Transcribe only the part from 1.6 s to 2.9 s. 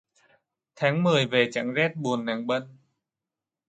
rét buốt nàng Bân